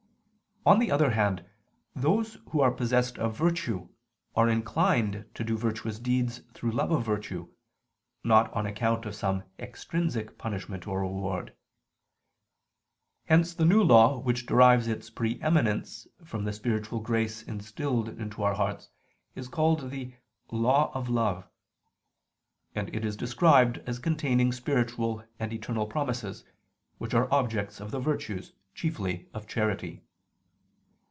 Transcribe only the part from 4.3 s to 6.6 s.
are inclined to do virtuous deeds